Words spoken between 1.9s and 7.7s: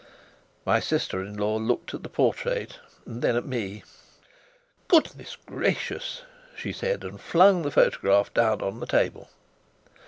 at the portrait, and then at me. "Good gracious!" she said, and flung the